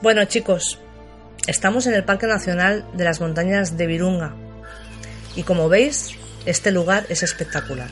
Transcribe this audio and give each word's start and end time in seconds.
Bueno 0.00 0.24
chicos, 0.26 0.78
estamos 1.48 1.88
en 1.88 1.94
el 1.94 2.04
Parque 2.04 2.28
Nacional 2.28 2.86
de 2.94 3.02
las 3.02 3.20
Montañas 3.20 3.76
de 3.76 3.88
Virunga 3.88 4.32
y 5.34 5.42
como 5.42 5.68
veis, 5.68 6.10
este 6.46 6.70
lugar 6.70 7.04
es 7.08 7.24
espectacular. 7.24 7.90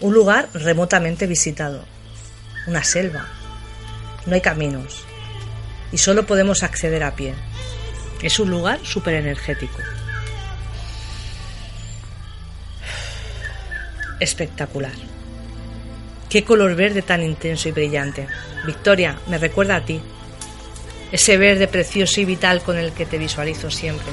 Un 0.00 0.14
lugar 0.14 0.48
remotamente 0.54 1.26
visitado, 1.26 1.84
una 2.66 2.82
selva, 2.82 3.28
no 4.24 4.36
hay 4.36 4.40
caminos 4.40 5.04
y 5.92 5.98
solo 5.98 6.24
podemos 6.24 6.62
acceder 6.62 7.02
a 7.02 7.14
pie. 7.14 7.34
Es 8.22 8.40
un 8.40 8.48
lugar 8.48 8.80
súper 8.82 9.16
energético. 9.16 9.76
Espectacular. 14.18 14.94
Qué 16.30 16.42
color 16.42 16.74
verde 16.74 17.02
tan 17.02 17.22
intenso 17.22 17.68
y 17.68 17.72
brillante. 17.72 18.26
Victoria, 18.64 19.18
me 19.28 19.36
recuerda 19.36 19.76
a 19.76 19.84
ti. 19.84 20.00
Ese 21.12 21.36
verde 21.36 21.68
precioso 21.68 22.20
y 22.20 22.24
vital 22.24 22.62
con 22.62 22.76
el 22.76 22.92
que 22.92 23.06
te 23.06 23.18
visualizo 23.18 23.70
siempre. 23.70 24.12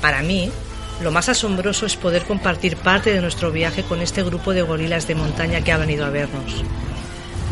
Para 0.00 0.22
mí, 0.22 0.50
lo 1.02 1.10
más 1.10 1.28
asombroso 1.28 1.86
es 1.86 1.96
poder 1.96 2.22
compartir 2.24 2.76
parte 2.76 3.12
de 3.12 3.20
nuestro 3.20 3.50
viaje 3.50 3.82
con 3.82 4.00
este 4.00 4.22
grupo 4.22 4.52
de 4.52 4.62
gorilas 4.62 5.08
de 5.08 5.14
montaña 5.14 5.62
que 5.62 5.72
ha 5.72 5.78
venido 5.78 6.04
a 6.04 6.10
vernos. 6.10 6.62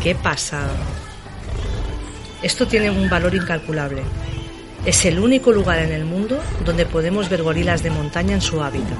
¡Qué 0.01 0.15
pasada! 0.15 0.73
Esto 2.41 2.65
tiene 2.65 2.89
un 2.89 3.09
valor 3.09 3.35
incalculable. 3.35 4.03
Es 4.85 5.05
el 5.05 5.19
único 5.19 5.51
lugar 5.51 5.79
en 5.79 5.91
el 5.91 6.05
mundo 6.05 6.41
donde 6.65 6.85
podemos 6.85 7.29
ver 7.29 7.43
gorilas 7.43 7.83
de 7.83 7.91
montaña 7.91 8.33
en 8.33 8.41
su 8.41 8.63
hábitat. 8.63 8.97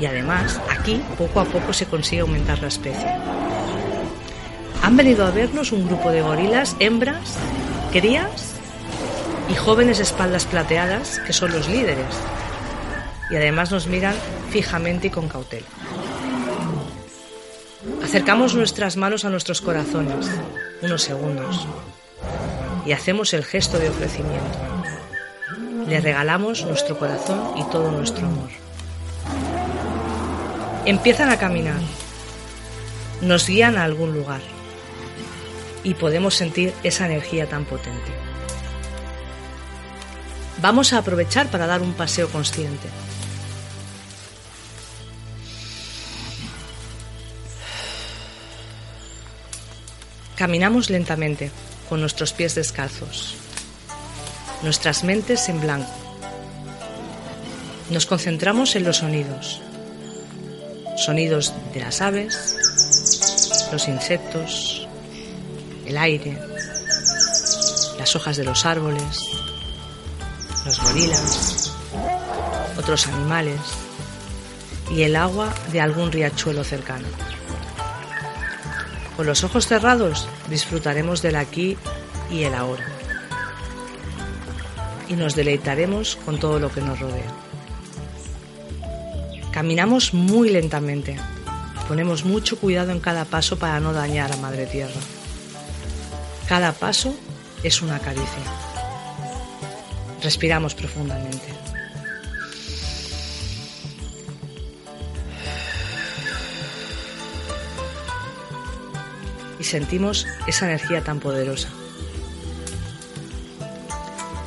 Y 0.00 0.06
además, 0.06 0.60
aquí 0.70 1.02
poco 1.18 1.40
a 1.40 1.44
poco 1.44 1.72
se 1.72 1.86
consigue 1.86 2.22
aumentar 2.22 2.60
la 2.60 2.68
especie. 2.68 3.06
Han 4.88 4.96
venido 4.96 5.26
a 5.26 5.30
vernos 5.30 5.72
un 5.72 5.86
grupo 5.86 6.10
de 6.10 6.22
gorilas, 6.22 6.74
hembras, 6.78 7.36
crías 7.92 8.54
y 9.50 9.54
jóvenes 9.54 10.00
espaldas 10.00 10.46
plateadas, 10.46 11.18
que 11.26 11.34
son 11.34 11.52
los 11.52 11.68
líderes. 11.68 12.06
Y 13.30 13.36
además 13.36 13.70
nos 13.70 13.86
miran 13.86 14.14
fijamente 14.48 15.08
y 15.08 15.10
con 15.10 15.28
cautela. 15.28 15.66
Acercamos 18.02 18.54
nuestras 18.54 18.96
manos 18.96 19.26
a 19.26 19.28
nuestros 19.28 19.60
corazones, 19.60 20.26
unos 20.80 21.02
segundos, 21.02 21.68
y 22.86 22.92
hacemos 22.92 23.34
el 23.34 23.44
gesto 23.44 23.78
de 23.78 23.90
ofrecimiento. 23.90 24.58
Le 25.86 26.00
regalamos 26.00 26.64
nuestro 26.64 26.98
corazón 26.98 27.58
y 27.58 27.64
todo 27.64 27.90
nuestro 27.90 28.26
amor. 28.26 28.48
Empiezan 30.86 31.28
a 31.28 31.38
caminar, 31.38 31.82
nos 33.20 33.46
guían 33.46 33.76
a 33.76 33.84
algún 33.84 34.14
lugar 34.14 34.40
y 35.84 35.94
podemos 35.94 36.34
sentir 36.34 36.72
esa 36.82 37.06
energía 37.06 37.48
tan 37.48 37.64
potente. 37.64 38.12
Vamos 40.60 40.92
a 40.92 40.98
aprovechar 40.98 41.48
para 41.50 41.66
dar 41.66 41.82
un 41.82 41.92
paseo 41.92 42.28
consciente. 42.28 42.88
Caminamos 50.36 50.90
lentamente, 50.90 51.50
con 51.88 52.00
nuestros 52.00 52.32
pies 52.32 52.54
descalzos, 52.54 53.34
nuestras 54.62 55.04
mentes 55.04 55.48
en 55.48 55.60
blanco. 55.60 55.90
Nos 57.90 58.06
concentramos 58.06 58.76
en 58.76 58.84
los 58.84 58.98
sonidos, 58.98 59.60
sonidos 60.96 61.54
de 61.72 61.80
las 61.80 62.00
aves, 62.00 62.56
los 63.72 63.88
insectos, 63.88 64.87
el 65.88 65.96
aire, 65.96 66.38
las 67.98 68.14
hojas 68.14 68.36
de 68.36 68.44
los 68.44 68.66
árboles, 68.66 69.20
los 70.66 70.82
gorilas, 70.82 71.72
otros 72.76 73.06
animales 73.06 73.58
y 74.90 75.02
el 75.02 75.16
agua 75.16 75.50
de 75.72 75.80
algún 75.80 76.12
riachuelo 76.12 76.62
cercano. 76.62 77.08
Con 79.16 79.26
los 79.26 79.44
ojos 79.44 79.66
cerrados 79.66 80.28
disfrutaremos 80.50 81.22
del 81.22 81.36
aquí 81.36 81.78
y 82.30 82.42
el 82.42 82.54
ahora. 82.54 82.84
Y 85.08 85.14
nos 85.14 85.34
deleitaremos 85.34 86.16
con 86.16 86.38
todo 86.38 86.58
lo 86.58 86.70
que 86.70 86.82
nos 86.82 87.00
rodea. 87.00 87.32
Caminamos 89.52 90.12
muy 90.12 90.50
lentamente. 90.50 91.16
Ponemos 91.88 92.26
mucho 92.26 92.58
cuidado 92.58 92.92
en 92.92 93.00
cada 93.00 93.24
paso 93.24 93.58
para 93.58 93.80
no 93.80 93.94
dañar 93.94 94.30
a 94.30 94.36
Madre 94.36 94.66
Tierra. 94.66 95.00
Cada 96.48 96.72
paso 96.72 97.14
es 97.62 97.82
una 97.82 97.98
caricia. 97.98 98.42
Respiramos 100.22 100.74
profundamente. 100.74 101.58
y 109.58 109.64
sentimos 109.64 110.26
esa 110.46 110.66
energía 110.66 111.02
tan 111.02 111.20
poderosa. 111.20 111.68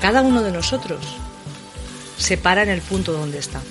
Cada 0.01 0.22
uno 0.22 0.41
de 0.41 0.51
nosotros 0.51 1.00
se 2.17 2.38
para 2.38 2.63
en 2.63 2.69
el 2.69 2.81
punto 2.81 3.13
donde 3.13 3.40
está. 3.40 3.61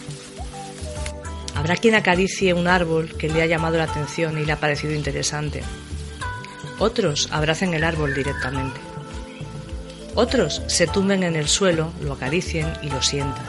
Habrá 1.54 1.76
quien 1.76 1.94
acaricie 1.94 2.54
un 2.54 2.68
árbol 2.68 3.16
que 3.16 3.28
le 3.28 3.42
ha 3.42 3.46
llamado 3.46 3.76
la 3.76 3.84
atención 3.84 4.38
y 4.38 4.44
le 4.44 4.52
ha 4.52 4.60
parecido 4.60 4.94
interesante. 4.94 5.62
Otros 6.80 7.28
abracen 7.30 7.74
el 7.74 7.84
árbol 7.84 8.14
directamente. 8.14 8.80
Otros 10.14 10.62
se 10.66 10.86
tumben 10.86 11.22
en 11.22 11.36
el 11.36 11.46
suelo, 11.46 11.92
lo 12.00 12.14
acaricien 12.14 12.72
y 12.82 12.88
lo 12.88 13.02
sientan. 13.02 13.44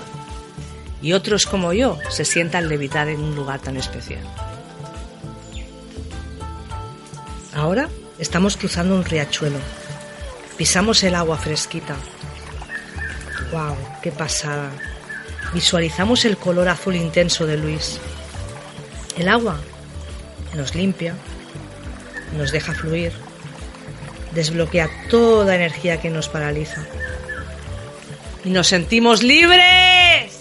Y 1.01 1.13
otros 1.13 1.45
como 1.45 1.71
yo 1.71 1.97
se 2.09 2.25
sientan 2.25 2.67
levitar 2.67 3.07
en 3.07 3.21
un 3.21 3.33
lugar 3.33 3.59
tan 3.61 3.77
especial. 3.77 4.21
Ahora 7.55 7.87
estamos 8.19 8.57
cruzando 8.57 8.95
un 8.95 9.05
riachuelo. 9.05 9.59
Pisamos 10.57 11.01
el 11.03 11.15
agua 11.15 11.37
fresquita. 11.37 11.95
¡Wow! 13.53 13.77
¡Qué 14.03 14.11
pasada! 14.11 14.71
Visualizamos 15.53 16.25
el 16.25 16.37
color 16.37 16.67
azul 16.67 16.97
intenso 16.97 17.45
de 17.45 17.57
Luis. 17.57 17.97
El 19.17 19.29
agua 19.29 19.57
nos 20.53 20.75
limpia, 20.75 21.15
nos 22.37 22.51
deja 22.51 22.73
fluir, 22.73 23.11
desbloquea 24.33 24.89
toda 25.09 25.55
energía 25.55 26.01
que 26.01 26.09
nos 26.09 26.29
paraliza. 26.29 26.83
Y 28.43 28.49
nos 28.49 28.67
sentimos 28.67 29.23
libres. 29.23 30.39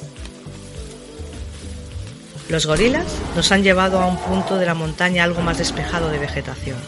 Los 2.49 2.67
gorilas 2.67 3.07
nos 3.37 3.53
han 3.53 3.63
llevado 3.63 4.01
a 4.01 4.07
un 4.07 4.19
punto 4.19 4.57
de 4.57 4.67
la 4.67 4.75
montaña 4.75 5.25
algo 5.25 5.41
más 5.41 5.59
despejado 5.59 6.11
de 6.11 6.19
vegetación 6.19 6.79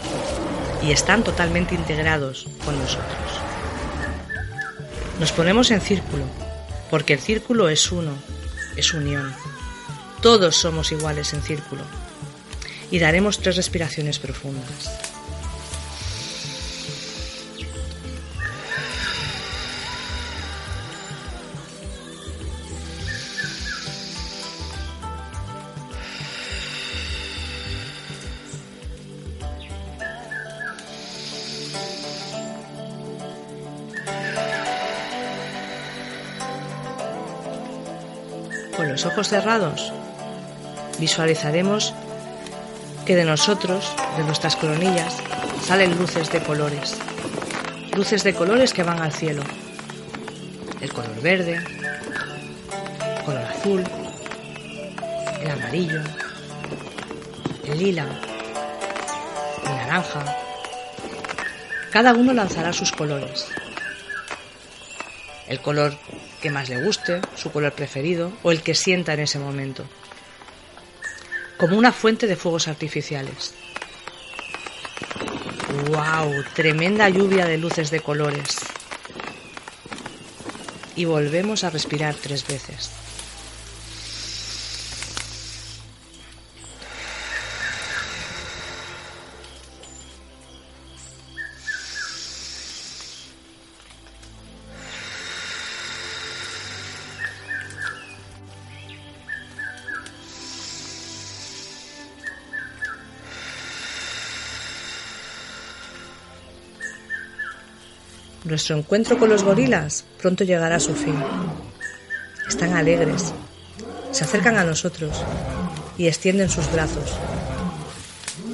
y 0.82 0.91
están 0.91 1.22
totalmente 1.22 1.74
integrados 1.74 2.46
con 2.64 2.78
nosotros. 2.78 3.42
Nos 5.20 5.30
ponemos 5.30 5.70
en 5.70 5.80
círculo, 5.80 6.24
porque 6.91 7.12
el 7.12 7.20
círculo 7.20 7.68
es 7.68 7.92
uno, 7.92 8.12
es 8.76 8.92
unión. 8.92 9.32
Todos 10.20 10.56
somos 10.56 10.91
iguales 10.91 11.32
en 11.32 11.42
círculo. 11.42 11.82
Y 12.92 13.00
daremos 13.00 13.41
tres 13.41 13.56
respiraciones 13.56 14.20
profundas. 14.20 15.12
con 38.77 38.91
los 38.91 39.06
ojos 39.06 39.28
cerrados, 39.28 39.92
visualizaremos 40.98 41.94
que 43.04 43.16
de 43.16 43.25
nosotros, 43.25 43.93
de 44.16 44.25
nuestras 44.25 44.57
coronillas, 44.57 45.16
salen 45.65 45.97
luces 45.99 46.31
de 46.31 46.41
colores. 46.41 46.97
Luces 47.95 48.22
de 48.25 48.34
colores 48.34 48.72
que 48.72 48.83
van 48.83 49.01
al 49.01 49.13
cielo. 49.13 49.43
El 50.81 50.93
color 50.93 51.21
verde, 51.21 51.54
el 53.16 53.25
color 53.25 53.43
azul, 53.43 53.84
el 55.43 55.51
amarillo, 55.51 56.01
el 57.65 57.78
lila, 57.78 58.07
el 59.65 59.77
naranja. 59.77 60.37
Cada 61.91 62.15
uno 62.15 62.33
lanzará 62.33 62.72
sus 62.72 62.93
colores. 62.93 63.49
El 65.49 65.60
color 65.60 65.95
que 66.41 66.51
más 66.51 66.69
le 66.69 66.83
guste, 66.83 67.21
su 67.37 67.53
color 67.53 67.72
preferido 67.72 68.33
o 68.43 68.53
el 68.53 68.63
que 68.63 68.75
sienta 68.75 69.15
en 69.15 69.21
ese 69.21 69.39
momento. 69.39 69.84
Como 71.62 71.78
una 71.78 71.92
fuente 71.92 72.26
de 72.26 72.34
fuegos 72.34 72.66
artificiales. 72.66 73.54
¡Wow! 75.91 76.42
Tremenda 76.56 77.09
lluvia 77.09 77.47
de 77.47 77.56
luces 77.56 77.92
de 77.92 78.00
colores. 78.00 78.56
Y 80.97 81.04
volvemos 81.04 81.62
a 81.62 81.70
respirar 81.70 82.16
tres 82.16 82.44
veces. 82.48 82.91
Nuestro 108.44 108.77
encuentro 108.77 109.18
con 109.18 109.28
los 109.28 109.44
gorilas 109.44 110.04
pronto 110.21 110.42
llegará 110.42 110.77
a 110.77 110.80
su 110.80 110.94
fin. 110.94 111.15
Están 112.48 112.72
alegres, 112.72 113.33
se 114.10 114.24
acercan 114.24 114.56
a 114.56 114.65
nosotros 114.65 115.24
y 115.97 116.09
extienden 116.09 116.50
sus 116.50 116.71
brazos 116.72 117.12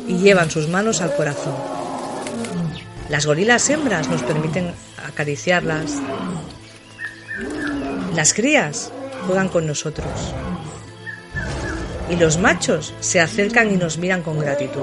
y 0.06 0.18
llevan 0.18 0.50
sus 0.50 0.68
manos 0.68 1.00
al 1.00 1.14
corazón. 1.16 1.54
Las 3.08 3.24
gorilas 3.24 3.70
hembras 3.70 4.08
nos 4.08 4.22
permiten 4.22 4.74
acariciarlas. 5.06 5.94
Las 8.14 8.34
crías 8.34 8.92
juegan 9.26 9.48
con 9.48 9.66
nosotros. 9.66 10.34
Y 12.10 12.16
los 12.16 12.38
machos 12.38 12.92
se 13.00 13.20
acercan 13.20 13.72
y 13.72 13.76
nos 13.76 13.96
miran 13.96 14.22
con 14.22 14.38
gratitud. 14.38 14.82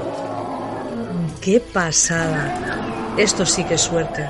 ¡Qué 1.41 1.59
pasada! 1.59 3.13
Esto 3.17 3.45
sí 3.45 3.63
que 3.63 3.75
es 3.75 3.81
suerte. 3.81 4.27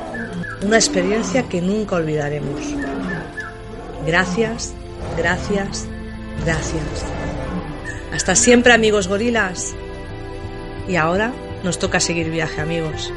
Una 0.66 0.78
experiencia 0.78 1.44
que 1.44 1.62
nunca 1.62 1.96
olvidaremos. 1.96 2.60
Gracias, 4.08 4.74
gracias, 5.16 5.86
gracias. 6.44 7.06
Hasta 8.12 8.34
siempre 8.34 8.74
amigos 8.74 9.08
gorilas. 9.08 9.76
Y 10.88 10.96
ahora 10.96 11.34
nos 11.64 11.78
toca 11.78 12.00
seguir 12.00 12.32
viaje 12.32 12.62
amigos. 12.62 13.14